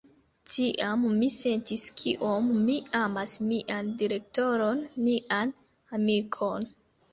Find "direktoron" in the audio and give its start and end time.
4.01-4.83